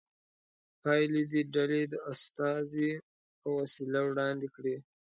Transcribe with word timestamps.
پایلې 0.81 1.23
دې 1.31 1.41
ډلې 1.53 1.81
د 1.91 1.93
استازي 2.11 2.91
په 3.41 3.49
وسیله 3.59 3.99
وړاندې 4.05 4.47
کړي. 4.55 4.75